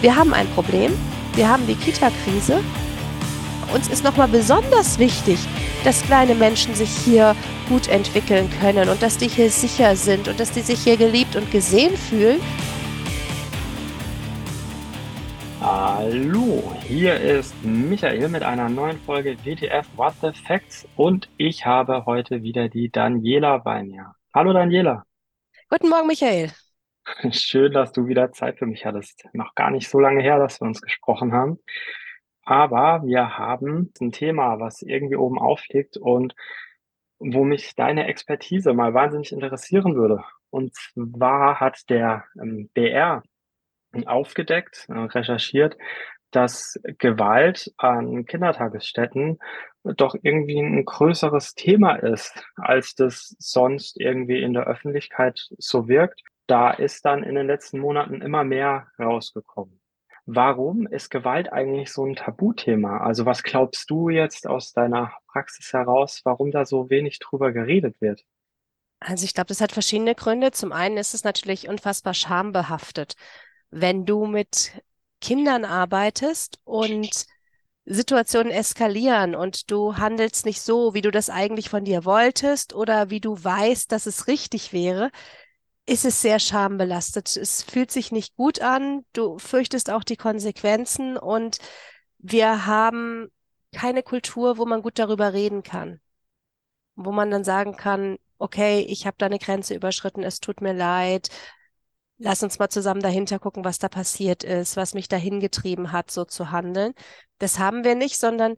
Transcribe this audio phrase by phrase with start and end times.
[0.00, 0.92] wir haben ein Problem,
[1.34, 2.62] wir haben die Kita-Krise.
[3.74, 5.38] Uns ist nochmal besonders wichtig,
[5.84, 7.34] dass kleine Menschen sich hier
[7.68, 11.36] gut entwickeln können und dass die hier sicher sind und dass die sich hier geliebt
[11.36, 12.40] und gesehen fühlen.
[15.60, 22.06] Hallo, hier ist Michael mit einer neuen Folge WTF What the Facts und ich habe
[22.06, 24.14] heute wieder die Daniela bei mir.
[24.32, 25.04] Hallo Daniela.
[25.68, 26.52] Guten Morgen, Michael.
[27.30, 29.24] Schön, dass du wieder Zeit für mich hattest.
[29.32, 31.58] Noch gar nicht so lange her, dass wir uns gesprochen haben.
[32.42, 36.34] Aber wir haben ein Thema, was irgendwie oben aufliegt und
[37.18, 40.22] wo mich deine Expertise mal wahnsinnig interessieren würde.
[40.50, 43.22] Und zwar hat der ähm, BR
[44.06, 45.76] aufgedeckt, äh, recherchiert,
[46.30, 49.38] dass Gewalt an Kindertagesstätten
[49.82, 56.22] doch irgendwie ein größeres Thema ist, als das sonst irgendwie in der Öffentlichkeit so wirkt
[56.48, 59.80] da ist dann in den letzten Monaten immer mehr rausgekommen.
[60.26, 62.98] Warum ist Gewalt eigentlich so ein Tabuthema?
[62.98, 68.00] Also was glaubst du jetzt aus deiner Praxis heraus, warum da so wenig drüber geredet
[68.00, 68.24] wird?
[69.00, 70.50] Also ich glaube, das hat verschiedene Gründe.
[70.50, 73.14] Zum einen ist es natürlich unfassbar schambehaftet.
[73.70, 74.72] Wenn du mit
[75.20, 77.26] Kindern arbeitest und
[77.84, 83.08] Situationen eskalieren und du handelst nicht so, wie du das eigentlich von dir wolltest oder
[83.10, 85.10] wie du weißt, dass es richtig wäre,
[85.88, 87.34] ist es sehr schambelastet.
[87.36, 89.04] Es fühlt sich nicht gut an.
[89.14, 91.58] Du fürchtest auch die Konsequenzen und
[92.18, 93.28] wir haben
[93.72, 96.00] keine Kultur, wo man gut darüber reden kann.
[96.94, 100.74] Wo man dann sagen kann, okay, ich habe da eine Grenze überschritten, es tut mir
[100.74, 101.30] leid.
[102.18, 106.10] Lass uns mal zusammen dahinter gucken, was da passiert ist, was mich dahin getrieben hat,
[106.10, 106.92] so zu handeln.
[107.38, 108.56] Das haben wir nicht, sondern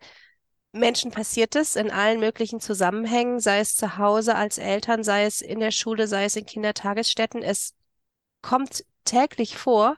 [0.72, 5.40] Menschen passiert es in allen möglichen Zusammenhängen, sei es zu Hause als Eltern, sei es
[5.40, 7.42] in der Schule, sei es in Kindertagesstätten.
[7.42, 7.74] Es
[8.40, 9.96] kommt täglich vor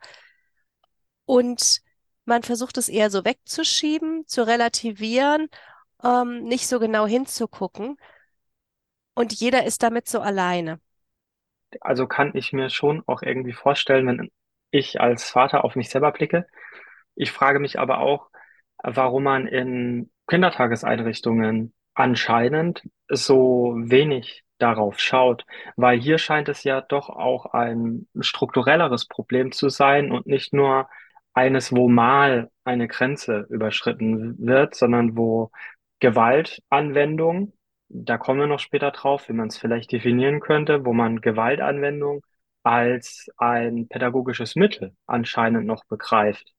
[1.26, 1.82] und
[2.24, 5.48] man versucht es eher so wegzuschieben, zu relativieren,
[6.02, 7.96] ähm, nicht so genau hinzugucken.
[9.14, 10.80] Und jeder ist damit so alleine.
[11.80, 14.30] Also kann ich mir schon auch irgendwie vorstellen, wenn
[14.70, 16.46] ich als Vater auf mich selber blicke.
[17.14, 18.30] Ich frage mich aber auch,
[18.82, 25.44] warum man in Kindertageseinrichtungen anscheinend so wenig darauf schaut,
[25.76, 30.88] weil hier scheint es ja doch auch ein strukturelleres Problem zu sein und nicht nur
[31.34, 35.50] eines, wo mal eine Grenze überschritten wird, sondern wo
[36.00, 37.52] Gewaltanwendung,
[37.90, 42.24] da kommen wir noch später drauf, wie man es vielleicht definieren könnte, wo man Gewaltanwendung
[42.62, 46.54] als ein pädagogisches Mittel anscheinend noch begreift.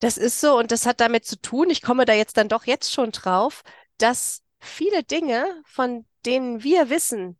[0.00, 2.64] Das ist so und das hat damit zu tun, ich komme da jetzt dann doch
[2.64, 3.62] jetzt schon drauf,
[3.98, 7.38] dass viele Dinge, von denen wir wissen,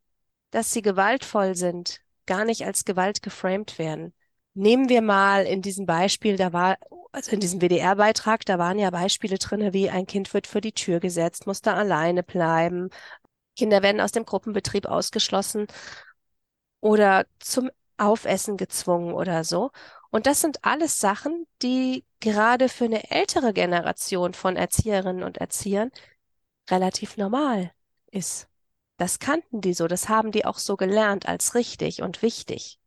[0.51, 4.15] dass sie gewaltvoll sind, gar nicht als Gewalt geframed werden.
[4.55, 6.77] Nehmen wir mal in diesem Beispiel, da war,
[7.13, 10.73] also in diesem WDR-Beitrag, da waren ja Beispiele drin, wie ein Kind wird vor die
[10.73, 12.91] Tür gesetzt, muss da alleine bleiben,
[13.57, 15.67] Kinder werden aus dem Gruppenbetrieb ausgeschlossen
[16.81, 19.71] oder zum Aufessen gezwungen oder so.
[20.11, 25.91] Und das sind alles Sachen, die gerade für eine ältere Generation von Erzieherinnen und Erziehern
[26.69, 27.73] relativ normal
[28.11, 28.49] ist.
[28.97, 32.79] Das kannten die so, das haben die auch so gelernt als richtig und wichtig.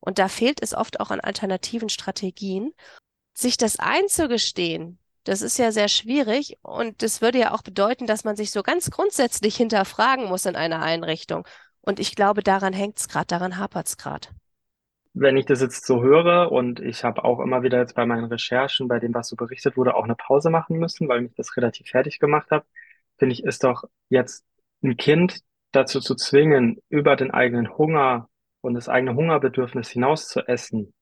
[0.00, 2.72] Und da fehlt es oft auch an alternativen Strategien.
[3.34, 8.24] Sich das einzugestehen, das ist ja sehr schwierig und das würde ja auch bedeuten, dass
[8.24, 11.46] man sich so ganz grundsätzlich hinterfragen muss in einer Einrichtung.
[11.80, 14.28] Und ich glaube, daran hängt es gerade, daran hapert es gerade
[15.20, 18.26] wenn ich das jetzt so höre und ich habe auch immer wieder jetzt bei meinen
[18.26, 21.56] Recherchen, bei dem, was so berichtet wurde, auch eine Pause machen müssen, weil mich das
[21.56, 22.64] relativ fertig gemacht hat,
[23.18, 24.44] finde ich, ist doch jetzt
[24.82, 25.40] ein Kind
[25.72, 28.28] dazu zu zwingen, über den eigenen Hunger
[28.60, 30.92] und das eigene Hungerbedürfnis hinaus zu essen.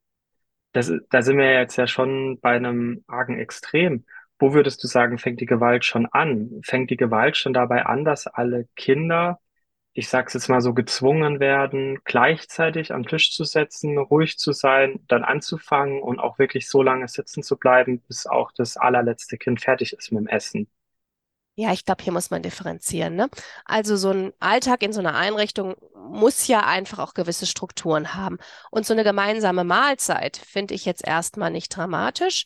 [0.72, 4.04] Das, da sind wir jetzt ja schon bei einem argen Extrem.
[4.38, 6.60] Wo würdest du sagen, fängt die Gewalt schon an?
[6.64, 9.40] Fängt die Gewalt schon dabei an, dass alle Kinder
[9.96, 15.00] ich sag's jetzt mal so, gezwungen werden, gleichzeitig am Tisch zu setzen, ruhig zu sein,
[15.08, 19.62] dann anzufangen und auch wirklich so lange sitzen zu bleiben, bis auch das allerletzte Kind
[19.62, 20.68] fertig ist mit dem Essen.
[21.58, 23.16] Ja, ich glaube, hier muss man differenzieren.
[23.16, 23.30] Ne?
[23.64, 28.36] Also so ein Alltag in so einer Einrichtung muss ja einfach auch gewisse Strukturen haben.
[28.70, 32.44] Und so eine gemeinsame Mahlzeit finde ich jetzt erstmal nicht dramatisch.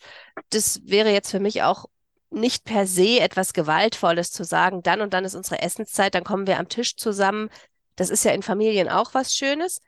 [0.51, 1.87] Das wäre jetzt für mich auch
[2.31, 6.47] nicht per se etwas Gewaltvolles zu sagen, dann und dann ist unsere Essenszeit, dann kommen
[6.47, 7.49] wir am Tisch zusammen.
[7.95, 9.81] Das ist ja in Familien auch was Schönes.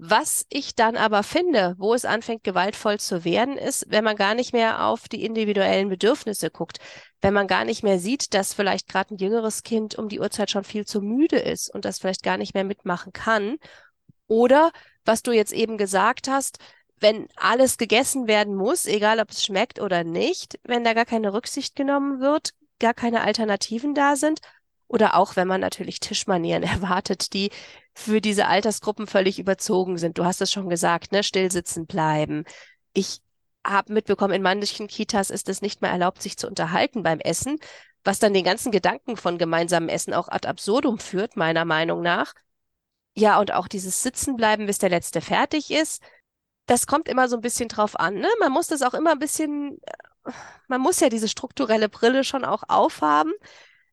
[0.00, 4.36] Was ich dann aber finde, wo es anfängt, gewaltvoll zu werden, ist, wenn man gar
[4.36, 6.78] nicht mehr auf die individuellen Bedürfnisse guckt,
[7.20, 10.52] wenn man gar nicht mehr sieht, dass vielleicht gerade ein jüngeres Kind um die Uhrzeit
[10.52, 13.56] schon viel zu müde ist und das vielleicht gar nicht mehr mitmachen kann.
[14.28, 14.70] Oder,
[15.04, 16.58] was du jetzt eben gesagt hast,
[17.00, 21.32] wenn alles gegessen werden muss, egal ob es schmeckt oder nicht, wenn da gar keine
[21.32, 24.40] Rücksicht genommen wird, gar keine Alternativen da sind.
[24.86, 27.50] Oder auch, wenn man natürlich Tischmanieren erwartet, die
[27.94, 30.18] für diese Altersgruppen völlig überzogen sind.
[30.18, 31.22] Du hast es schon gesagt, ne?
[31.22, 32.44] Stillsitzen bleiben.
[32.94, 33.20] Ich
[33.66, 37.58] habe mitbekommen, in manchen Kitas ist es nicht mehr erlaubt, sich zu unterhalten beim Essen,
[38.04, 42.32] was dann den ganzen Gedanken von gemeinsamem Essen auch ad absurdum führt, meiner Meinung nach.
[43.14, 46.02] Ja, und auch dieses Sitzenbleiben, bis der Letzte fertig ist,
[46.68, 48.14] das kommt immer so ein bisschen drauf an.
[48.14, 48.28] Ne?
[48.40, 49.80] Man muss das auch immer ein bisschen,
[50.68, 53.32] man muss ja diese strukturelle Brille schon auch aufhaben.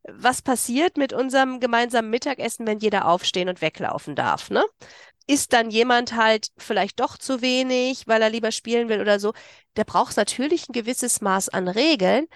[0.04, 4.50] Was passiert mit unserem gemeinsamen Mittagessen, wenn jeder aufstehen und weglaufen darf?
[4.52, 4.64] Ne?
[5.26, 9.34] Ist dann jemand halt vielleicht doch zu wenig, weil er lieber spielen will oder so?
[9.78, 12.28] Der braucht natürlich ein gewisses Maß an Regeln,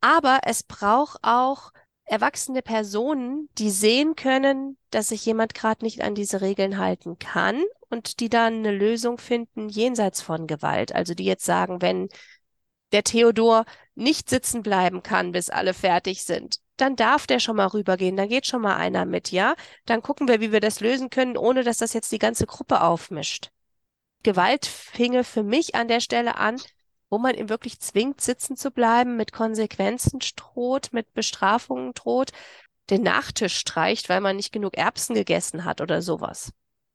[0.00, 1.72] aber es braucht auch
[2.10, 7.62] erwachsene Personen, die sehen können, dass sich jemand gerade nicht an diese Regeln halten kann
[7.88, 10.92] und die dann eine Lösung finden jenseits von Gewalt.
[10.92, 12.08] Also die jetzt sagen, wenn
[12.90, 13.64] der Theodor
[13.94, 18.28] nicht sitzen bleiben kann, bis alle fertig sind, dann darf der schon mal rübergehen, dann
[18.28, 19.54] geht schon mal einer mit, ja?
[19.86, 22.80] Dann gucken wir, wie wir das lösen können, ohne dass das jetzt die ganze Gruppe
[22.80, 23.50] aufmischt.
[24.24, 26.60] Gewalt finge für mich an der Stelle an,
[27.10, 32.30] wo man ihn wirklich zwingt, sitzen zu bleiben, mit Konsequenzen droht, mit Bestrafungen droht,
[32.88, 36.52] den Nachtisch streicht, weil man nicht genug Erbsen gegessen hat oder sowas.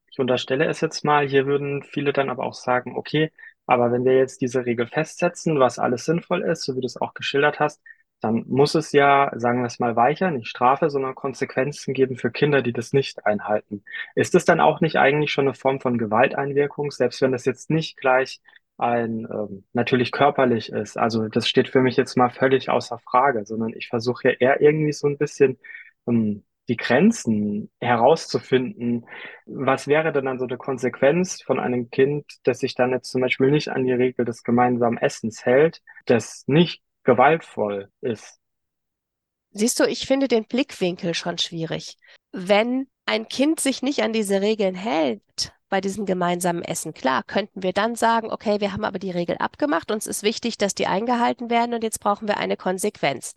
[0.10, 3.32] Ich unterstelle es jetzt mal, hier würden viele dann aber auch sagen, okay,
[3.68, 7.00] aber wenn wir jetzt diese Regel festsetzen, was alles sinnvoll ist, so wie du es
[7.00, 7.82] auch geschildert hast,
[8.22, 12.32] dann muss es ja, sagen wir es mal weicher, nicht Strafe, sondern Konsequenzen geben für
[12.32, 13.84] Kinder, die das nicht einhalten.
[14.16, 17.70] Ist es dann auch nicht eigentlich schon eine Form von Gewalteinwirkung, selbst wenn das jetzt
[17.70, 18.42] nicht gleich
[18.78, 20.98] ein ähm, natürlich körperlich ist.
[20.98, 24.62] Also das steht für mich jetzt mal völlig außer Frage, sondern ich versuche ja eher
[24.62, 25.58] irgendwie so ein bisschen
[26.08, 29.06] ähm, die Grenzen herauszufinden.
[29.46, 33.22] Was wäre denn dann so eine Konsequenz von einem Kind, das sich dann jetzt zum
[33.22, 38.40] Beispiel nicht an die Regel des gemeinsamen Essens hält, das nicht gewaltvoll ist?
[39.52, 41.98] Siehst du, ich finde den Blickwinkel schon schwierig.
[42.34, 46.94] Wenn ein Kind sich nicht an diese Regeln hält, bei diesem gemeinsamen Essen.
[46.94, 50.58] Klar, könnten wir dann sagen, okay, wir haben aber die Regel abgemacht, uns ist wichtig,
[50.58, 53.36] dass die eingehalten werden und jetzt brauchen wir eine Konsequenz.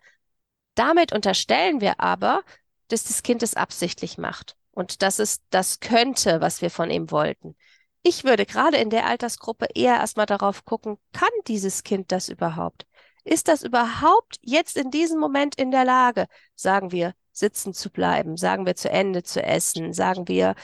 [0.74, 2.42] Damit unterstellen wir aber,
[2.88, 7.10] dass das Kind es absichtlich macht und dass es das könnte, was wir von ihm
[7.10, 7.56] wollten.
[8.02, 12.86] Ich würde gerade in der Altersgruppe eher erstmal darauf gucken, kann dieses Kind das überhaupt?
[13.24, 18.36] Ist das überhaupt jetzt in diesem Moment in der Lage, sagen wir, sitzen zu bleiben,
[18.36, 20.54] sagen wir zu Ende zu essen, sagen wir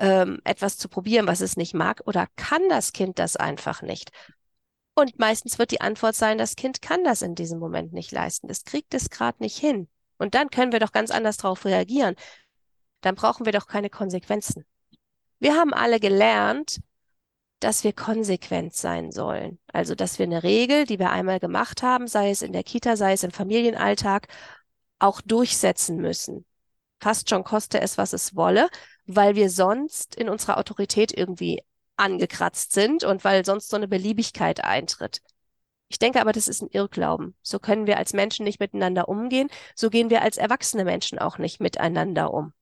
[0.00, 4.10] ähm, etwas zu probieren, was es nicht mag, oder kann das Kind das einfach nicht?
[4.94, 8.50] Und meistens wird die Antwort sein, das Kind kann das in diesem Moment nicht leisten.
[8.50, 9.88] Es kriegt es gerade nicht hin.
[10.18, 12.16] Und dann können wir doch ganz anders darauf reagieren.
[13.02, 14.64] Dann brauchen wir doch keine Konsequenzen.
[15.38, 16.80] Wir haben alle gelernt,
[17.60, 19.58] dass wir konsequent sein sollen.
[19.72, 22.96] Also, dass wir eine Regel, die wir einmal gemacht haben, sei es in der Kita,
[22.96, 24.28] sei es im Familienalltag,
[24.98, 26.44] auch durchsetzen müssen.
[27.00, 28.68] Fast schon koste es, was es wolle
[29.16, 31.62] weil wir sonst in unserer Autorität irgendwie
[31.96, 35.20] angekratzt sind und weil sonst so eine Beliebigkeit eintritt.
[35.88, 37.34] Ich denke aber, das ist ein Irrglauben.
[37.42, 39.50] So können wir als Menschen nicht miteinander umgehen.
[39.74, 42.52] So gehen wir als erwachsene Menschen auch nicht miteinander um.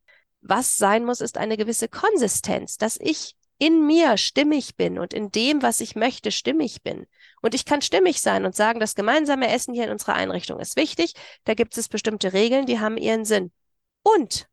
[0.40, 5.30] Was sein muss, ist eine gewisse Konsistenz, dass ich in mir stimmig bin und in
[5.30, 7.06] dem, was ich möchte, stimmig bin.
[7.42, 10.76] Und ich kann stimmig sein und sagen, das gemeinsame Essen hier in unserer Einrichtung ist
[10.76, 11.12] wichtig.
[11.44, 13.52] Da gibt es bestimmte Regeln, die haben ihren Sinn.
[14.02, 14.48] Und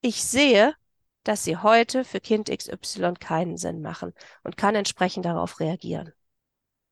[0.00, 0.74] ich sehe,
[1.24, 4.12] dass sie heute für Kind XY keinen Sinn machen
[4.42, 6.12] und kann entsprechend darauf reagieren.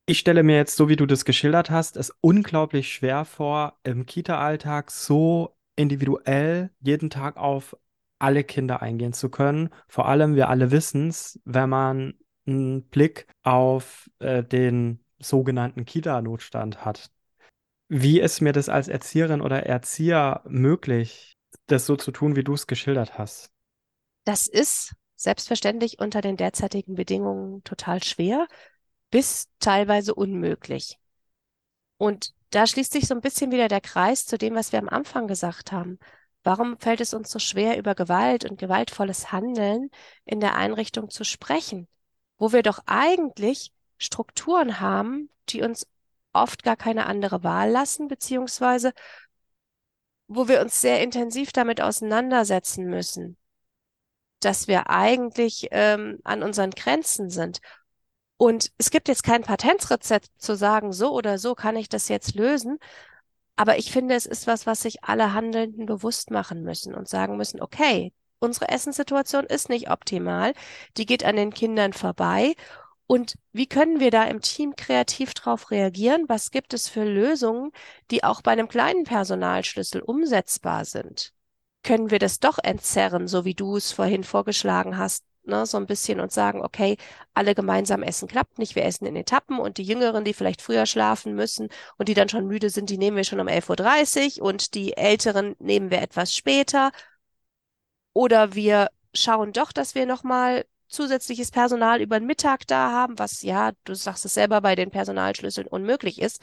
[0.06, 4.06] Ich stelle mir jetzt, so wie du das geschildert hast, es unglaublich schwer vor, im
[4.06, 7.76] Kita-Alltag so individuell jeden Tag auf
[8.18, 9.70] alle Kinder eingehen zu können.
[9.88, 12.14] Vor allem, wir alle wissen es, wenn man
[12.46, 17.10] einen Blick auf äh, den sogenannten Kita-Notstand hat.
[17.88, 22.54] Wie ist mir das als Erzieherin oder Erzieher möglich, das so zu tun, wie du
[22.54, 23.50] es geschildert hast?
[24.25, 28.47] Das ist selbstverständlich unter den derzeitigen Bedingungen total schwer
[29.11, 30.99] bis teilweise unmöglich.
[31.99, 34.89] Und da schließt sich so ein bisschen wieder der Kreis zu dem, was wir am
[34.89, 35.99] Anfang gesagt haben.
[36.43, 39.91] Warum fällt es uns so schwer, über Gewalt und gewaltvolles Handeln
[40.25, 41.87] in der Einrichtung zu sprechen,
[42.39, 45.87] wo wir doch eigentlich Strukturen haben, die uns
[46.33, 48.93] oft gar keine andere Wahl lassen, beziehungsweise
[50.29, 53.37] wo wir uns sehr intensiv damit auseinandersetzen müssen
[54.40, 57.61] dass wir eigentlich ähm, an unseren Grenzen sind.
[58.37, 62.35] Und es gibt jetzt kein Patentrezept zu sagen, so oder so kann ich das jetzt
[62.35, 62.78] lösen.
[63.56, 67.37] Aber ich finde, es ist was, was sich alle Handelnden bewusst machen müssen und sagen
[67.37, 70.54] müssen, okay, unsere Essenssituation ist nicht optimal,
[70.97, 72.54] die geht an den Kindern vorbei
[73.06, 76.25] Und wie können wir da im Team kreativ drauf reagieren?
[76.28, 77.73] Was gibt es für Lösungen,
[78.11, 81.35] die auch bei einem kleinen Personalschlüssel umsetzbar sind?
[81.82, 85.87] Können wir das doch entzerren, so wie du es vorhin vorgeschlagen hast, ne, so ein
[85.87, 86.96] bisschen und sagen, okay,
[87.34, 90.87] alle gemeinsam essen klappt nicht, wir essen in Etappen und die Jüngeren, die vielleicht früher
[90.87, 94.46] schlafen müssen und die dann schon müde sind, die nehmen wir schon um 11.30 Uhr
[94.49, 96.92] und die Älteren nehmen wir etwas später.
[98.12, 103.42] Oder wir schauen doch, dass wir nochmal zusätzliches Personal über den Mittag da haben, was
[103.42, 106.42] ja, du sagst es selber, bei den Personalschlüsseln unmöglich ist.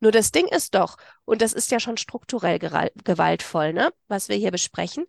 [0.00, 4.36] Nur das Ding ist doch, und das ist ja schon strukturell gewaltvoll, ne, was wir
[4.36, 5.06] hier besprechen.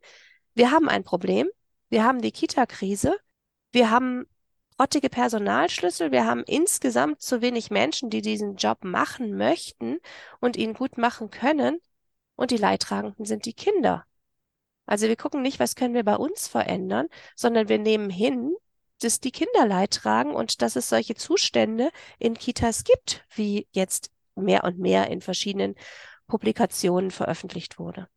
[0.53, 1.49] Wir haben ein Problem.
[1.89, 3.15] Wir haben die Kita-Krise.
[3.71, 4.25] Wir haben
[4.79, 6.11] rottige Personalschlüssel.
[6.11, 9.99] Wir haben insgesamt zu wenig Menschen, die diesen Job machen möchten
[10.39, 11.79] und ihn gut machen können.
[12.35, 14.05] Und die Leidtragenden sind die Kinder.
[14.85, 18.55] Also wir gucken nicht, was können wir bei uns verändern, sondern wir nehmen hin,
[19.01, 24.11] dass die Kinder Leid tragen und dass es solche Zustände in Kitas gibt, wie jetzt
[24.37, 25.75] mehr und mehr in verschiedenen
[26.27, 28.07] Publikationen veröffentlicht wurde.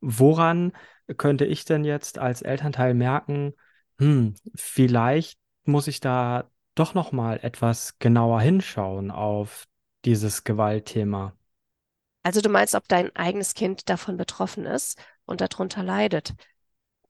[0.00, 0.72] Woran
[1.16, 3.54] könnte ich denn jetzt als Elternteil merken,
[3.98, 9.66] hm, vielleicht muss ich da doch noch mal etwas genauer hinschauen auf
[10.04, 11.34] dieses Gewaltthema?
[12.22, 16.34] Also du meinst, ob dein eigenes Kind davon betroffen ist und darunter leidet?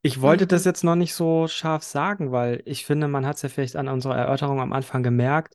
[0.03, 0.67] Ich wollte das Mhm.
[0.67, 3.89] jetzt noch nicht so scharf sagen, weil ich finde, man hat es ja vielleicht an
[3.89, 5.55] unserer Erörterung am Anfang gemerkt,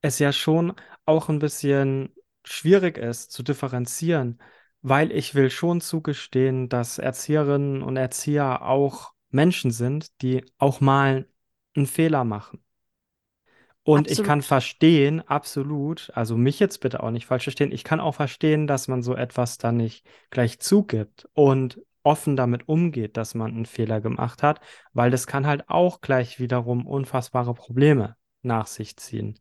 [0.00, 0.74] es ja schon
[1.06, 4.40] auch ein bisschen schwierig ist zu differenzieren,
[4.82, 11.28] weil ich will schon zugestehen, dass Erzieherinnen und Erzieher auch Menschen sind, die auch mal
[11.76, 12.64] einen Fehler machen.
[13.82, 14.42] Und ich kann Absolut.
[14.42, 18.88] verstehen, absolut, also mich jetzt bitte auch nicht falsch verstehen, ich kann auch verstehen, dass
[18.88, 24.00] man so etwas dann nicht gleich zugibt und offen damit umgeht, dass man einen Fehler
[24.00, 24.60] gemacht hat,
[24.94, 29.38] weil das kann halt auch gleich wiederum unfassbare Probleme nach sich ziehen.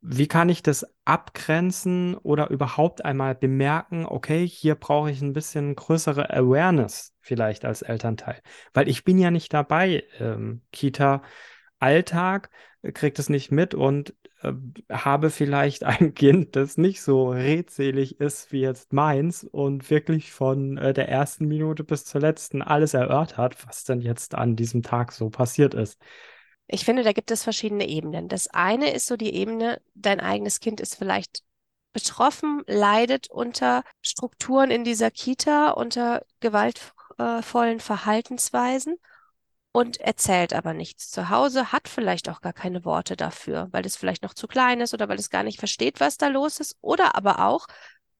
[0.00, 5.74] Wie kann ich das abgrenzen oder überhaupt einmal bemerken, okay, hier brauche ich ein bisschen
[5.74, 8.40] größere Awareness vielleicht als Elternteil,
[8.72, 11.22] weil ich bin ja nicht dabei, ähm, Kita.
[11.78, 12.50] Alltag,
[12.82, 14.52] äh, kriegt es nicht mit und äh,
[14.90, 20.78] habe vielleicht ein Kind, das nicht so redselig ist wie jetzt meins und wirklich von
[20.78, 25.12] äh, der ersten Minute bis zur letzten alles erörtert was denn jetzt an diesem Tag
[25.12, 26.00] so passiert ist.
[26.68, 28.28] Ich finde, da gibt es verschiedene Ebenen.
[28.28, 31.42] Das eine ist so die Ebene, dein eigenes Kind ist vielleicht
[31.92, 38.96] betroffen, leidet unter Strukturen in dieser Kita, unter gewaltvollen Verhaltensweisen
[39.72, 43.96] und erzählt aber nichts zu Hause, hat vielleicht auch gar keine Worte dafür, weil es
[43.96, 46.76] vielleicht noch zu klein ist oder weil es gar nicht versteht, was da los ist,
[46.80, 47.66] oder aber auch,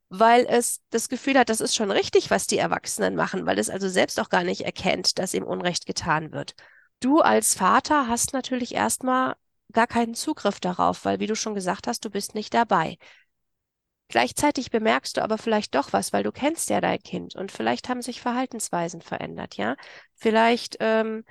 [0.09, 3.71] weil es das Gefühl hat, das ist schon richtig, was die Erwachsenen machen, weil es
[3.71, 6.55] also selbst auch gar nicht erkennt, dass ihm Unrecht getan wird.
[7.01, 9.37] Du als Vater hast natürlich erstmal
[9.73, 12.99] gar keinen Zugriff darauf, weil, wie du schon gesagt hast, du bist nicht dabei.
[14.09, 17.89] Gleichzeitig bemerkst du aber vielleicht doch was, weil du kennst ja dein Kind und vielleicht
[17.89, 19.77] haben sich Verhaltensweisen verändert, ja?
[20.15, 21.25] Vielleicht ähm,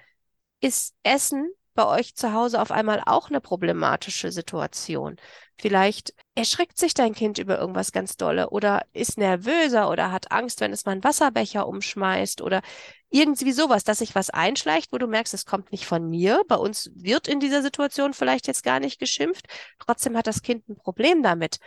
[0.61, 5.17] ist Essen bei euch zu Hause auf einmal auch eine problematische Situation.
[5.57, 10.59] Vielleicht erschreckt sich dein Kind über irgendwas ganz dolle oder ist nervöser oder hat Angst,
[10.61, 12.61] wenn es mal einen Wasserbecher umschmeißt oder
[13.09, 16.43] irgendwie sowas, dass sich was einschleicht, wo du merkst, es kommt nicht von mir.
[16.47, 19.47] Bei uns wird in dieser Situation vielleicht jetzt gar nicht geschimpft.
[19.79, 21.59] Trotzdem hat das Kind ein Problem damit.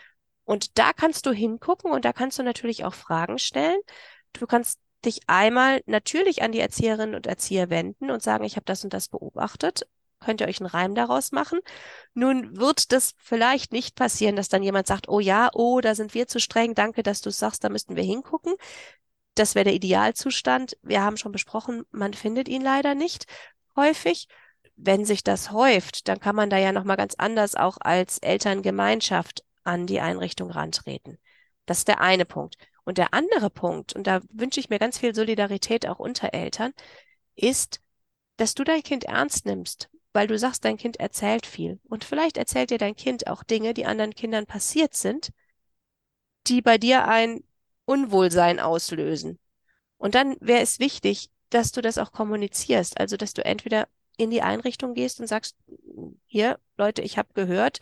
[0.45, 3.79] Und da kannst du hingucken und da kannst du natürlich auch Fragen stellen.
[4.33, 8.65] Du kannst dich einmal natürlich an die Erzieherinnen und Erzieher wenden und sagen, ich habe
[8.65, 9.87] das und das beobachtet.
[10.21, 11.61] Könnt ihr euch einen Reim daraus machen?
[12.15, 16.15] Nun wird das vielleicht nicht passieren, dass dann jemand sagt, oh ja, oh, da sind
[16.15, 18.55] wir zu streng, danke, dass du es sagst, da müssten wir hingucken.
[19.35, 20.77] Das wäre der Idealzustand.
[20.83, 23.27] Wir haben schon besprochen, man findet ihn leider nicht
[23.77, 24.27] häufig.
[24.75, 29.45] Wenn sich das häuft, dann kann man da ja nochmal ganz anders auch als Elterngemeinschaft
[29.65, 31.19] an die Einrichtung rantreten.
[31.67, 32.57] Das ist der eine Punkt.
[32.85, 36.73] Und der andere Punkt, und da wünsche ich mir ganz viel Solidarität auch unter Eltern,
[37.37, 37.81] ist,
[38.39, 41.81] dass du dein Kind ernst nimmst, weil du sagst, dein Kind erzählt viel.
[41.85, 45.31] Und vielleicht erzählt dir dein Kind auch Dinge, die anderen Kindern passiert sind,
[46.47, 47.45] die bei dir ein
[47.85, 49.39] Unwohlsein auslösen.
[49.97, 52.99] Und dann wäre es wichtig, dass du das auch kommunizierst.
[52.99, 55.57] Also, dass du entweder in die Einrichtung gehst und sagst,
[56.27, 57.79] hier, Leute, ich habe gehört,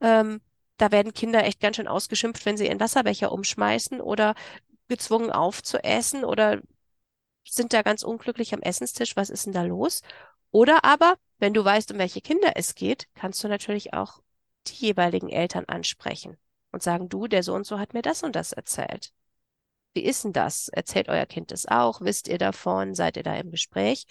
[0.00, 0.40] ähm,
[0.78, 4.34] da werden Kinder echt ganz schön ausgeschimpft, wenn sie ihren Wasserbecher umschmeißen oder
[4.88, 6.60] gezwungen aufzuessen oder
[7.44, 9.16] sind da ganz unglücklich am Essenstisch.
[9.16, 10.02] Was ist denn da los?
[10.50, 14.22] Oder aber, wenn du weißt, um welche Kinder es geht, kannst du natürlich auch
[14.66, 16.36] die jeweiligen Eltern ansprechen
[16.72, 19.12] und sagen, du, der so und so hat mir das und das erzählt.
[19.94, 20.68] Wie ist denn das?
[20.68, 22.00] Erzählt euer Kind das auch?
[22.00, 22.94] Wisst ihr davon?
[22.94, 24.06] Seid ihr da im Gespräch?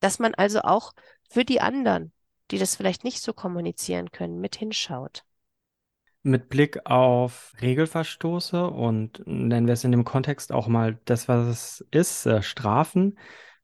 [0.00, 0.92] Dass man also auch
[1.30, 2.12] für die anderen
[2.50, 5.24] die das vielleicht nicht so kommunizieren können, mit hinschaut.
[6.22, 11.46] Mit Blick auf Regelverstoße und nennen wir es in dem Kontext auch mal das, was
[11.46, 13.18] es ist, äh, Strafen,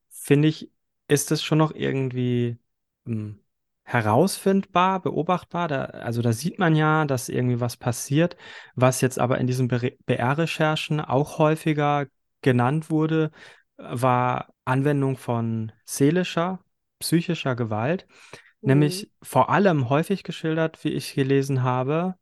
[0.09, 0.71] finde ich,
[1.09, 2.59] ist es schon noch irgendwie
[3.07, 3.41] hm,
[3.85, 5.69] herausfindbar, beobachtbar.
[5.69, 8.37] Da, also da sieht man ja, dass irgendwie was passiert,
[8.75, 12.07] was jetzt aber in diesen BR-Recherchen auch häufiger
[12.43, 13.31] genannt wurde,
[13.77, 16.61] war Anwendung von seelischer,
[16.99, 18.07] psychischer Gewalt.
[18.63, 18.69] Mhm.
[18.69, 22.17] Nämlich vor allem häufig geschildert, wie ich gelesen habe,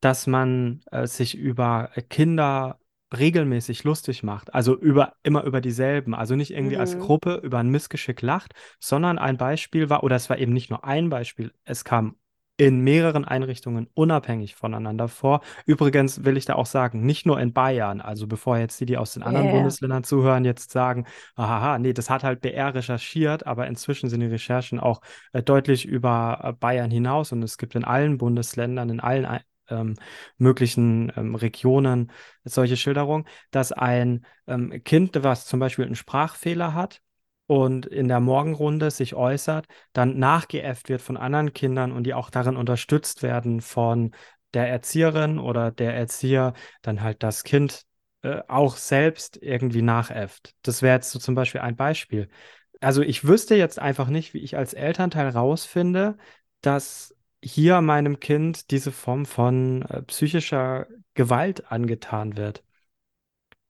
[0.00, 2.78] dass man äh, sich über Kinder
[3.18, 6.98] regelmäßig lustig macht, also über immer über dieselben, also nicht irgendwie als Mhm.
[6.98, 10.84] Gruppe über ein Missgeschick lacht, sondern ein Beispiel war, oder es war eben nicht nur
[10.84, 12.16] ein Beispiel, es kam
[12.58, 15.40] in mehreren Einrichtungen unabhängig voneinander vor.
[15.66, 18.98] Übrigens will ich da auch sagen, nicht nur in Bayern, also bevor jetzt die, die
[18.98, 19.52] aus den anderen ja.
[19.56, 24.26] Bundesländern zuhören, jetzt sagen, aha, nee, das hat halt BR recherchiert, aber inzwischen sind die
[24.26, 25.00] Recherchen auch
[25.32, 29.26] äh, deutlich über äh, Bayern hinaus und es gibt in allen Bundesländern, in allen
[29.68, 29.94] ähm,
[30.38, 32.10] möglichen ähm, Regionen
[32.44, 37.00] solche Schilderungen, dass ein ähm, Kind, was zum Beispiel einen Sprachfehler hat
[37.46, 42.30] und in der Morgenrunde sich äußert, dann nachgeäfft wird von anderen Kindern und die auch
[42.30, 44.14] darin unterstützt werden von
[44.54, 47.84] der Erzieherin oder der Erzieher, dann halt das Kind
[48.22, 50.54] äh, auch selbst irgendwie nachäfft.
[50.62, 52.28] Das wäre jetzt so zum Beispiel ein Beispiel.
[52.80, 56.16] Also ich wüsste jetzt einfach nicht, wie ich als Elternteil rausfinde,
[56.60, 62.62] dass hier meinem Kind diese Form von äh, psychischer Gewalt angetan wird.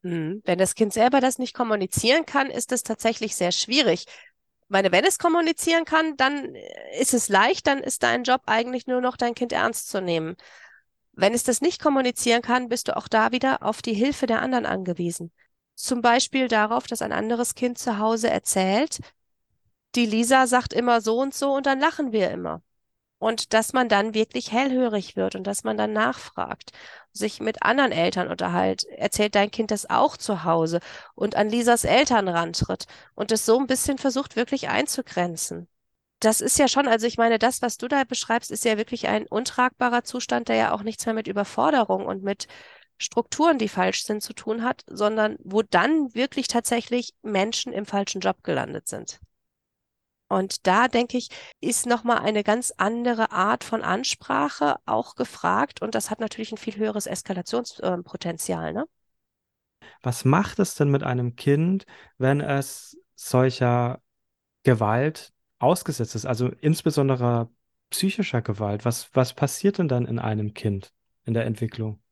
[0.03, 0.43] Mhm.
[0.45, 4.07] Wenn das Kind selber das nicht kommunizieren kann, ist es tatsächlich sehr schwierig.
[4.07, 8.43] Ich meine, wenn es kommunizieren kann, dann äh, ist es leicht, dann ist dein Job
[8.47, 10.37] eigentlich nur noch, dein Kind ernst zu nehmen.
[11.13, 14.41] Wenn es das nicht kommunizieren kann, bist du auch da wieder auf die Hilfe der
[14.41, 15.31] anderen angewiesen.
[15.75, 19.01] Zum Beispiel darauf, dass ein anderes Kind zu Hause erzählt,
[19.95, 22.63] die Lisa sagt immer so und so und dann lachen wir immer.
[23.23, 26.73] Und dass man dann wirklich hellhörig wird und dass man dann nachfragt,
[27.13, 28.83] sich mit anderen Eltern unterhält.
[28.83, 30.81] Erzählt dein Kind das auch zu Hause
[31.15, 35.69] und an Lisas Eltern rantritt und es so ein bisschen versucht, wirklich einzugrenzen.
[36.19, 39.07] Das ist ja schon, also ich meine, das, was du da beschreibst, ist ja wirklich
[39.07, 42.49] ein untragbarer Zustand, der ja auch nichts mehr mit Überforderung und mit
[42.99, 48.21] Strukturen, die falsch sind, zu tun hat, sondern wo dann wirklich tatsächlich Menschen im falschen
[48.21, 49.21] Job gelandet sind.
[50.33, 51.29] Und da denke ich,
[51.61, 55.83] ist nochmal eine ganz andere Art von Ansprache auch gefragt.
[55.83, 58.87] Und das hat natürlich ein viel höheres Eskalationspotenzial, ne?
[60.03, 61.85] Was macht es denn mit einem Kind,
[62.17, 64.01] wenn es solcher
[64.63, 67.51] Gewalt ausgesetzt ist, also insbesondere
[67.91, 68.87] psychischer Gewalt?
[68.87, 72.03] Was, was passiert denn dann in einem Kind in der Entwicklung?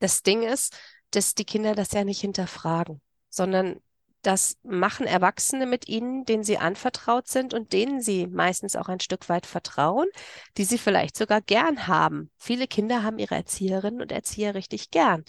[0.00, 0.76] Das Ding ist,
[1.12, 3.80] dass die Kinder das ja nicht hinterfragen, sondern
[4.22, 9.00] das machen Erwachsene mit ihnen, denen sie anvertraut sind und denen sie meistens auch ein
[9.00, 10.08] Stück weit vertrauen,
[10.56, 12.30] die sie vielleicht sogar gern haben.
[12.36, 15.24] Viele Kinder haben ihre Erzieherinnen und Erzieher richtig gern.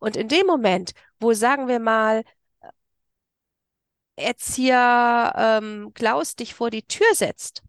[0.00, 2.24] Und in dem Moment, wo, sagen wir mal,
[4.16, 7.62] Erzieher ähm, Klaus dich vor die Tür setzt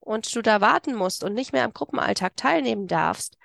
[0.00, 3.38] und du da warten musst und nicht mehr am Gruppenalltag teilnehmen darfst,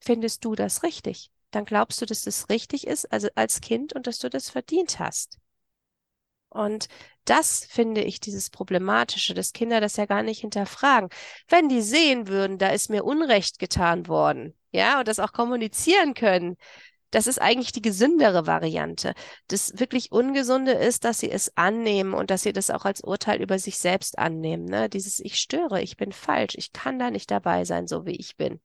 [0.00, 1.30] findest du das richtig.
[1.50, 4.98] Dann glaubst du, dass das richtig ist, also als Kind und dass du das verdient
[5.00, 5.38] hast.
[6.52, 6.88] Und
[7.24, 11.08] das finde ich dieses Problematische, dass Kinder das ja gar nicht hinterfragen.
[11.48, 16.14] Wenn die sehen würden, da ist mir Unrecht getan worden, ja, und das auch kommunizieren
[16.14, 16.56] können,
[17.12, 19.12] das ist eigentlich die gesündere Variante.
[19.48, 23.42] Das wirklich Ungesunde ist, dass sie es annehmen und dass sie das auch als Urteil
[23.42, 24.64] über sich selbst annehmen.
[24.64, 24.88] Ne?
[24.88, 28.36] Dieses Ich störe, ich bin falsch, ich kann da nicht dabei sein, so wie ich
[28.36, 28.60] bin.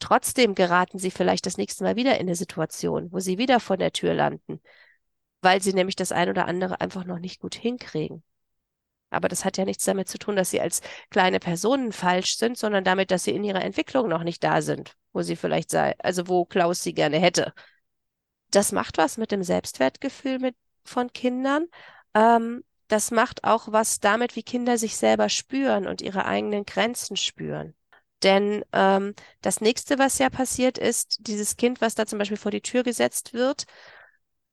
[0.00, 3.76] Trotzdem geraten sie vielleicht das nächste Mal wieder in eine Situation, wo sie wieder vor
[3.76, 4.60] der Tür landen,
[5.42, 8.22] weil sie nämlich das ein oder andere einfach noch nicht gut hinkriegen.
[9.10, 12.56] Aber das hat ja nichts damit zu tun, dass sie als kleine Personen falsch sind,
[12.56, 15.94] sondern damit, dass sie in ihrer Entwicklung noch nicht da sind, wo sie vielleicht sei,
[15.98, 17.52] also wo Klaus sie gerne hätte.
[18.50, 21.66] Das macht was mit dem Selbstwertgefühl mit, von Kindern.
[22.14, 27.16] Ähm, das macht auch was damit, wie Kinder sich selber spüren und ihre eigenen Grenzen
[27.16, 27.74] spüren.
[28.22, 32.50] Denn ähm, das nächste, was ja passiert ist, dieses Kind, was da zum Beispiel vor
[32.50, 33.64] die Tür gesetzt wird,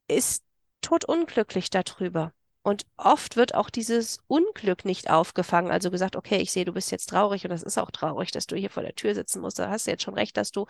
[0.08, 0.44] ist
[0.80, 2.32] totunglücklich darüber.
[2.62, 5.70] Und oft wird auch dieses Unglück nicht aufgefangen.
[5.70, 8.46] Also gesagt, okay, ich sehe, du bist jetzt traurig und das ist auch traurig, dass
[8.46, 9.58] du hier vor der Tür sitzen musst.
[9.58, 10.66] Da hast du jetzt schon recht, dass du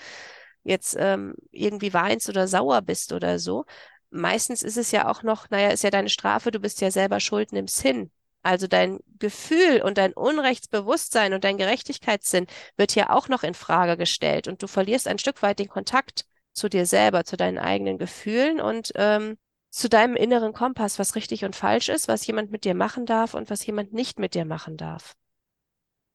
[0.63, 3.65] jetzt ähm, irgendwie weinst oder sauer bist oder so.
[4.11, 7.21] Meistens ist es ja auch noch, naja, ist ja deine Strafe, du bist ja selber
[7.21, 8.11] schuld, nimm's hin.
[8.43, 12.47] Also dein Gefühl und dein Unrechtsbewusstsein und dein Gerechtigkeitssinn
[12.77, 16.25] wird ja auch noch in Frage gestellt und du verlierst ein Stück weit den Kontakt
[16.53, 19.37] zu dir selber, zu deinen eigenen Gefühlen und ähm,
[19.71, 23.35] zu deinem inneren Kompass, was richtig und falsch ist, was jemand mit dir machen darf
[23.35, 25.15] und was jemand nicht mit dir machen darf.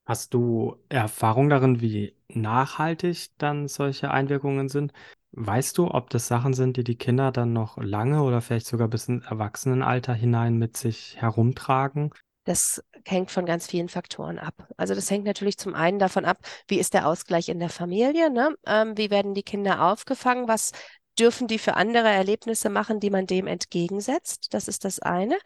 [0.06, 4.94] Hast du Erfahrung darin, wie nachhaltig dann solche Einwirkungen sind?
[5.32, 8.88] Weißt du, ob das Sachen sind, die die Kinder dann noch lange oder vielleicht sogar
[8.88, 12.12] bis ins Erwachsenenalter hinein mit sich herumtragen?
[12.44, 14.68] Das hängt von ganz vielen Faktoren ab.
[14.78, 16.38] Also das hängt natürlich zum einen davon ab,
[16.68, 18.56] wie ist der Ausgleich in der Familie, ne?
[18.68, 20.72] Ähm, wie werden die Kinder aufgefangen, was
[21.20, 24.54] dürfen die für andere Erlebnisse machen, die man dem entgegensetzt.
[24.54, 25.38] Das ist das eine.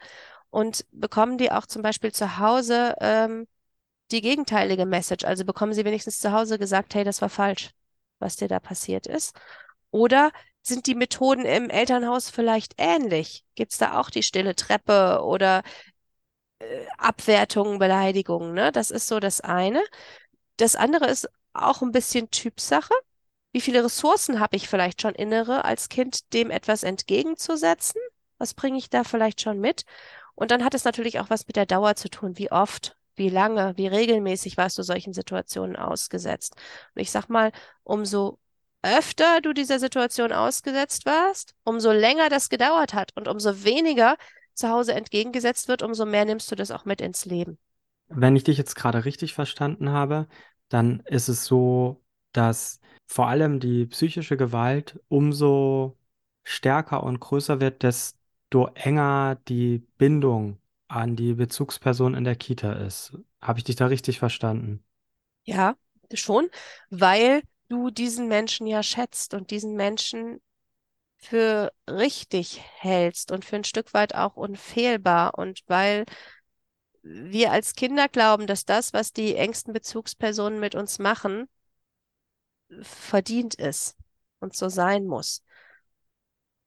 [0.50, 3.46] Und bekommen die auch zum Beispiel zu Hause ähm,
[4.10, 5.24] die gegenteilige Message?
[5.24, 7.70] Also bekommen sie wenigstens zu Hause gesagt, hey, das war falsch,
[8.18, 9.34] was dir da passiert ist?
[9.90, 13.44] Oder sind die Methoden im Elternhaus vielleicht ähnlich?
[13.54, 15.62] Gibt es da auch die stille Treppe oder
[16.58, 18.54] äh, Abwertungen, Beleidigungen?
[18.54, 18.72] Ne?
[18.72, 19.82] Das ist so das eine.
[20.56, 22.94] Das andere ist auch ein bisschen Typsache.
[23.52, 28.00] Wie viele Ressourcen habe ich vielleicht schon innere, als Kind dem etwas entgegenzusetzen?
[28.38, 29.84] Was bringe ich da vielleicht schon mit?
[30.34, 32.38] Und dann hat es natürlich auch was mit der Dauer zu tun.
[32.38, 36.54] Wie oft, wie lange, wie regelmäßig warst du solchen Situationen ausgesetzt?
[36.94, 38.38] Und ich sag mal, umso
[38.82, 44.16] öfter du dieser Situation ausgesetzt warst, umso länger das gedauert hat und umso weniger
[44.54, 47.58] zu Hause entgegengesetzt wird, umso mehr nimmst du das auch mit ins Leben.
[48.08, 50.28] Wenn ich dich jetzt gerade richtig verstanden habe,
[50.68, 55.96] dann ist es so, dass vor allem die psychische Gewalt umso
[56.44, 63.16] stärker und größer wird, desto enger die Bindung an die Bezugsperson in der Kita ist.
[63.40, 64.82] Habe ich dich da richtig verstanden?
[65.44, 65.76] Ja,
[66.14, 66.50] schon,
[66.90, 70.40] weil du diesen Menschen ja schätzt und diesen Menschen
[71.18, 76.04] für richtig hältst und für ein Stück weit auch unfehlbar und weil
[77.02, 81.48] wir als Kinder glauben, dass das, was die engsten Bezugspersonen mit uns machen,
[82.82, 83.96] verdient ist
[84.40, 85.42] und so sein muss.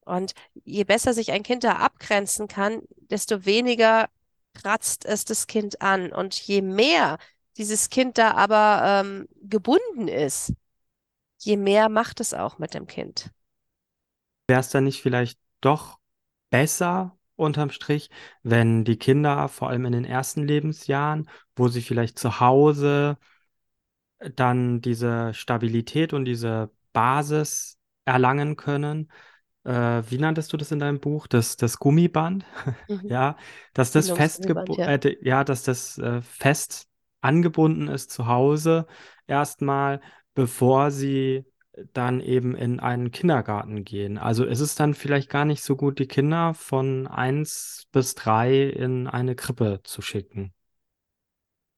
[0.06, 0.34] Und
[0.66, 4.10] je besser sich ein Kind da abgrenzen kann, desto weniger
[4.54, 6.12] kratzt es das Kind an.
[6.12, 7.18] Und je mehr
[7.58, 10.54] dieses Kind da aber ähm, gebunden ist,
[11.39, 13.32] je mehr macht es auch mit dem Kind.
[14.48, 16.00] Wäre es dann nicht vielleicht doch
[16.50, 18.10] besser, unterm Strich,
[18.44, 23.18] wenn die Kinder vor allem in den ersten Lebensjahren, wo sie vielleicht zu Hause
[24.36, 29.10] dann diese Stabilität und diese Basis erlangen können,
[29.64, 31.28] äh, wie nanntest du das in deinem Buch?
[31.28, 32.46] Das, das Gummiband?
[32.88, 33.08] Mhm.
[33.08, 33.38] Ja,
[33.74, 34.88] dass das fest, ja.
[34.88, 36.88] äh, ja, dass das äh, fest
[37.22, 38.88] angebunden ist zu Hause
[39.28, 40.02] erstmal,
[40.34, 41.46] bevor sie
[41.94, 44.18] dann eben in einen Kindergarten gehen.
[44.18, 48.64] Also ist es dann vielleicht gar nicht so gut, die Kinder von eins bis drei
[48.64, 50.54] in eine Krippe zu schicken.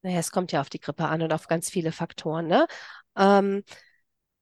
[0.06, 2.68] Naja, es kommt ja auf die Grippe an und auf ganz viele Faktoren, ne?
[3.18, 3.64] Ähm,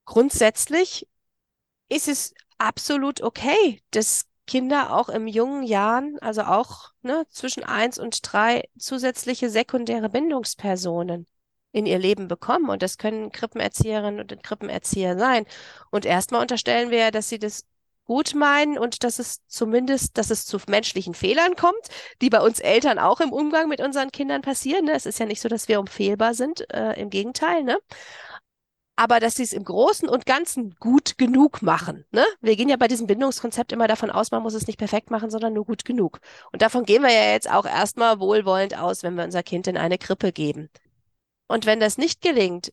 [0.03, 1.07] grundsätzlich
[1.87, 7.97] ist es absolut okay, dass Kinder auch im jungen Jahren, also auch ne, zwischen eins
[7.97, 11.27] und drei, zusätzliche sekundäre Bindungspersonen
[11.71, 12.69] in ihr Leben bekommen.
[12.69, 15.45] Und das können Krippenerzieherinnen und Krippenerzieher sein.
[15.91, 17.65] Und erstmal unterstellen wir ja, dass sie das
[18.05, 21.87] gut meinen und dass es zumindest, dass es zu menschlichen Fehlern kommt,
[22.21, 24.85] die bei uns Eltern auch im Umgang mit unseren Kindern passieren.
[24.85, 24.93] Ne?
[24.93, 27.77] Es ist ja nicht so, dass wir unfehlbar sind, äh, im Gegenteil, ne?
[28.95, 32.05] aber dass sie es im Großen und Ganzen gut genug machen.
[32.11, 32.25] Ne?
[32.41, 35.31] Wir gehen ja bei diesem Bindungskonzept immer davon aus, man muss es nicht perfekt machen,
[35.31, 36.19] sondern nur gut genug.
[36.51, 39.77] Und davon gehen wir ja jetzt auch erstmal wohlwollend aus, wenn wir unser Kind in
[39.77, 40.69] eine Krippe geben.
[41.47, 42.71] Und wenn das nicht gelingt,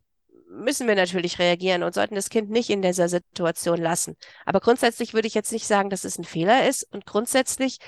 [0.51, 4.17] müssen wir natürlich reagieren und sollten das Kind nicht in dieser Situation lassen.
[4.45, 6.85] Aber grundsätzlich würde ich jetzt nicht sagen, dass es ein Fehler ist.
[6.93, 7.79] Und grundsätzlich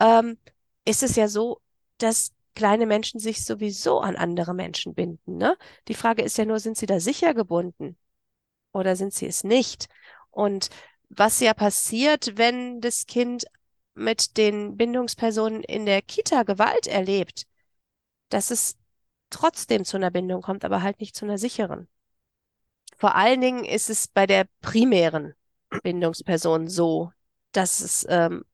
[0.00, 0.38] ähm,
[0.84, 1.60] ist es ja so,
[1.98, 5.36] dass kleine Menschen sich sowieso an andere Menschen binden.
[5.36, 5.56] Ne?
[5.86, 7.96] Die Frage ist ja nur, sind sie da sicher gebunden
[8.72, 9.86] oder sind sie es nicht?
[10.30, 10.70] Und
[11.08, 13.46] was ja passiert, wenn das Kind
[13.94, 17.46] mit den Bindungspersonen in der Kita Gewalt erlebt,
[18.28, 18.76] dass es
[19.30, 21.88] trotzdem zu einer Bindung kommt, aber halt nicht zu einer sicheren.
[22.96, 25.34] Vor allen Dingen ist es bei der primären
[25.82, 27.12] Bindungsperson so,
[27.52, 28.44] dass es ähm,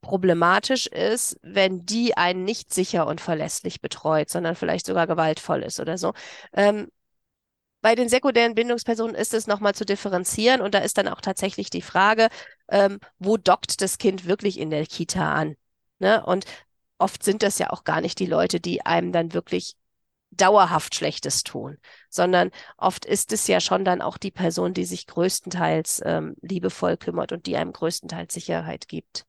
[0.00, 5.80] problematisch ist, wenn die einen nicht sicher und verlässlich betreut, sondern vielleicht sogar gewaltvoll ist
[5.80, 6.12] oder so.
[6.52, 6.88] Ähm,
[7.80, 11.70] bei den sekundären Bindungspersonen ist es nochmal zu differenzieren und da ist dann auch tatsächlich
[11.70, 12.28] die Frage,
[12.68, 15.56] ähm, wo dockt das Kind wirklich in der Kita an?
[15.98, 16.24] Ne?
[16.24, 16.44] Und
[16.98, 19.74] oft sind das ja auch gar nicht die Leute, die einem dann wirklich
[20.32, 25.06] dauerhaft Schlechtes tun, sondern oft ist es ja schon dann auch die Person, die sich
[25.06, 29.26] größtenteils ähm, liebevoll kümmert und die einem größtenteils Sicherheit gibt.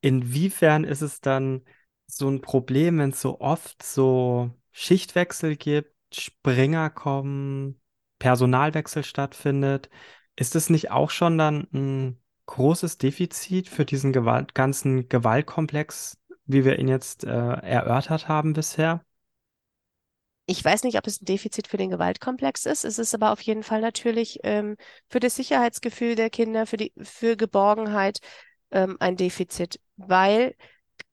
[0.00, 1.64] Inwiefern ist es dann
[2.06, 7.80] so ein Problem, wenn es so oft so Schichtwechsel gibt, Springer kommen,
[8.18, 9.88] Personalwechsel stattfindet?
[10.36, 16.64] Ist es nicht auch schon dann ein großes Defizit für diesen Gewalt, ganzen Gewaltkomplex, wie
[16.64, 19.03] wir ihn jetzt äh, erörtert haben bisher?
[20.46, 22.84] Ich weiß nicht, ob es ein Defizit für den Gewaltkomplex ist.
[22.84, 24.76] Es ist aber auf jeden Fall natürlich ähm,
[25.08, 28.18] für das Sicherheitsgefühl der Kinder, für die, für Geborgenheit
[28.70, 30.54] ähm, ein Defizit, weil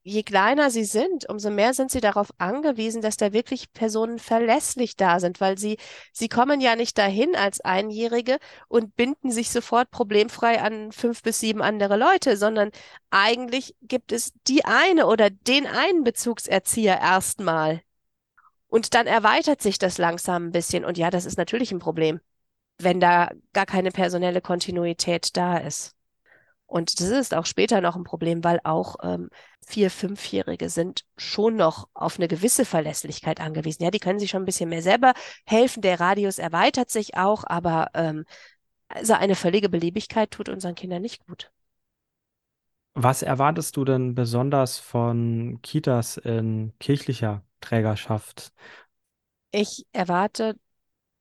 [0.04, 4.96] je kleiner sie sind, umso mehr sind sie darauf angewiesen, dass da wirklich Personen verlässlich
[4.96, 5.78] da sind, weil sie,
[6.12, 11.40] sie kommen ja nicht dahin als Einjährige und binden sich sofort problemfrei an fünf bis
[11.40, 12.72] sieben andere Leute, sondern
[13.12, 17.82] eigentlich gibt es die eine oder den einen Bezugserzieher erstmal.
[18.72, 20.86] Und dann erweitert sich das langsam ein bisschen.
[20.86, 22.22] Und ja, das ist natürlich ein Problem,
[22.78, 25.94] wenn da gar keine personelle Kontinuität da ist.
[26.68, 29.30] Und das ist auch später noch ein Problem, weil auch ähm,
[29.68, 33.84] vier-, fünfjährige sind schon noch auf eine gewisse Verlässlichkeit angewiesen.
[33.84, 35.82] Ja, die können sich schon ein bisschen mehr selber helfen.
[35.82, 38.24] Der Radius erweitert sich auch, aber ähm,
[38.88, 41.52] also eine völlige Beliebigkeit tut unseren Kindern nicht gut.
[42.94, 48.52] Was erwartest du denn besonders von Kitas in kirchlicher Trägerschaft?
[49.52, 50.56] Ich erwarte,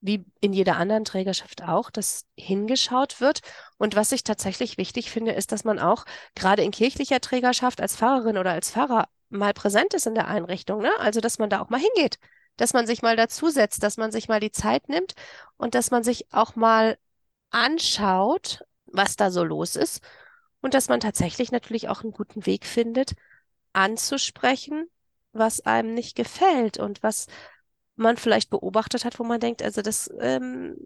[0.01, 3.41] wie in jeder anderen Trägerschaft auch, dass hingeschaut wird.
[3.77, 7.97] Und was ich tatsächlich wichtig finde, ist, dass man auch gerade in kirchlicher Trägerschaft als
[7.97, 10.81] Pfarrerin oder als Pfarrer mal präsent ist in der Einrichtung.
[10.81, 10.91] Ne?
[10.99, 12.19] Also, dass man da auch mal hingeht,
[12.57, 15.15] dass man sich mal dazusetzt, dass man sich mal die Zeit nimmt
[15.57, 16.99] und dass man sich auch mal
[17.51, 20.03] anschaut, was da so los ist
[20.61, 23.15] und dass man tatsächlich natürlich auch einen guten Weg findet,
[23.73, 24.89] anzusprechen,
[25.33, 27.27] was einem nicht gefällt und was
[27.97, 30.77] man vielleicht beobachtet hat, wo man denkt, also das ähm,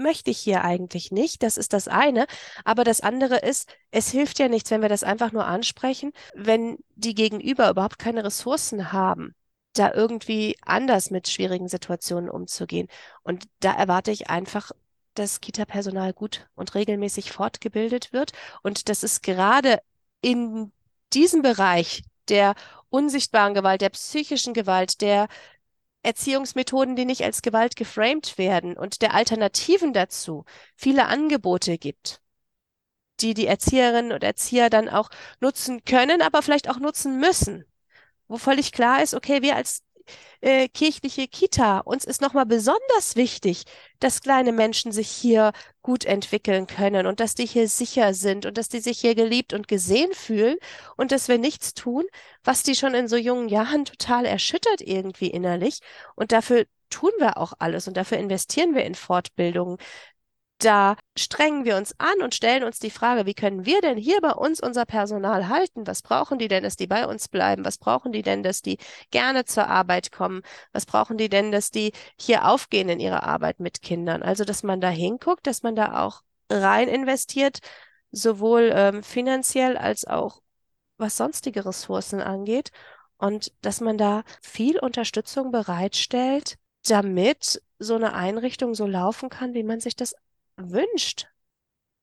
[0.00, 1.42] möchte ich hier eigentlich nicht.
[1.42, 2.26] Das ist das eine.
[2.64, 6.78] Aber das andere ist, es hilft ja nichts, wenn wir das einfach nur ansprechen, wenn
[6.96, 9.34] die Gegenüber überhaupt keine Ressourcen haben,
[9.74, 12.88] da irgendwie anders mit schwierigen Situationen umzugehen.
[13.22, 14.72] Und da erwarte ich einfach,
[15.14, 19.80] dass Kita-Personal gut und regelmäßig fortgebildet wird und dass es gerade
[20.22, 20.72] in
[21.12, 22.54] diesem Bereich der
[22.88, 25.28] unsichtbaren Gewalt, der psychischen Gewalt, der
[26.02, 32.20] Erziehungsmethoden, die nicht als Gewalt geframed werden und der Alternativen dazu viele Angebote gibt,
[33.20, 37.64] die die Erzieherinnen und Erzieher dann auch nutzen können, aber vielleicht auch nutzen müssen,
[38.28, 39.82] wo völlig klar ist, okay, wir als
[40.40, 41.78] äh, kirchliche Kita.
[41.80, 43.64] Uns ist nochmal besonders wichtig,
[43.98, 48.58] dass kleine Menschen sich hier gut entwickeln können und dass die hier sicher sind und
[48.58, 50.56] dass die sich hier geliebt und gesehen fühlen
[50.96, 52.04] und dass wir nichts tun,
[52.44, 55.80] was die schon in so jungen Jahren total erschüttert irgendwie innerlich.
[56.14, 59.78] Und dafür tun wir auch alles und dafür investieren wir in Fortbildungen,
[60.64, 64.20] da strengen wir uns an und stellen uns die Frage, wie können wir denn hier
[64.20, 65.86] bei uns unser Personal halten?
[65.86, 67.64] Was brauchen die denn, dass die bei uns bleiben?
[67.64, 68.78] Was brauchen die denn, dass die
[69.10, 70.42] gerne zur Arbeit kommen?
[70.72, 74.22] Was brauchen die denn, dass die hier aufgehen in ihre Arbeit mit Kindern?
[74.22, 77.60] Also, dass man da hinguckt, dass man da auch rein investiert,
[78.12, 80.40] sowohl ähm, finanziell als auch
[80.98, 82.70] was sonstige Ressourcen angeht
[83.18, 89.62] und dass man da viel Unterstützung bereitstellt, damit so eine Einrichtung so laufen kann, wie
[89.62, 90.14] man sich das
[90.68, 91.26] wünscht.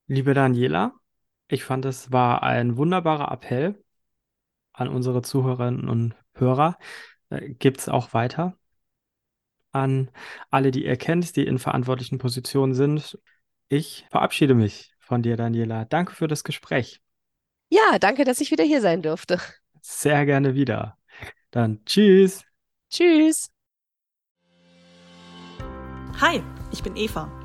[0.06, 0.94] Liebe Daniela,
[1.48, 3.82] ich fand, es war ein wunderbarer Appell
[4.72, 6.78] an unsere Zuhörerinnen und Hörer.
[7.30, 8.56] Äh, Gibt es auch weiter
[9.72, 10.10] an
[10.50, 13.18] alle, die ihr kennt, die in verantwortlichen Positionen sind.
[13.68, 15.84] Ich verabschiede mich von dir, Daniela.
[15.84, 17.00] Danke für das Gespräch.
[17.70, 19.40] Ja, danke, dass ich wieder hier sein durfte.
[19.82, 20.96] Sehr gerne wieder.
[21.50, 22.44] Dann tschüss.
[22.90, 23.50] Tschüss.
[26.20, 26.42] Hi,
[26.72, 27.37] ich bin Eva.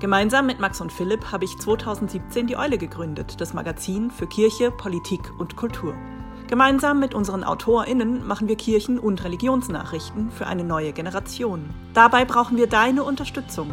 [0.00, 4.70] Gemeinsam mit Max und Philipp habe ich 2017 die Eule gegründet, das Magazin für Kirche,
[4.70, 5.92] Politik und Kultur.
[6.46, 11.68] Gemeinsam mit unseren AutorInnen machen wir Kirchen- und Religionsnachrichten für eine neue Generation.
[11.94, 13.72] Dabei brauchen wir deine Unterstützung.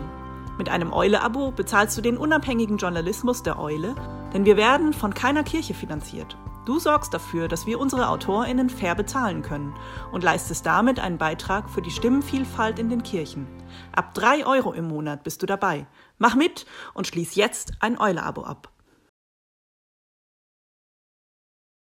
[0.58, 3.94] Mit einem Eule-Abo bezahlst du den unabhängigen Journalismus der Eule,
[4.34, 6.38] denn wir werden von keiner Kirche finanziert.
[6.66, 9.76] Du sorgst dafür, dass wir unsere AutorInnen fair bezahlen können
[10.12, 13.46] und leistest damit einen Beitrag für die Stimmenvielfalt in den Kirchen.
[13.92, 15.86] Ab drei Euro im Monat bist du dabei.
[16.18, 18.75] Mach mit und schließ jetzt ein Eule-Abo ab.